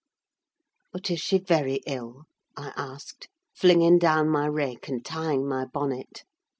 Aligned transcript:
"But 0.91 1.11
is 1.11 1.19
she 1.21 1.37
very 1.37 1.75
ill?" 1.85 2.23
I 2.57 2.73
asked, 2.75 3.27
flinging 3.53 3.99
down 3.99 4.29
my 4.31 4.47
rake 4.47 4.87
and 4.87 5.05
tying 5.05 5.47
my 5.47 5.65
bonnet. 5.65 6.23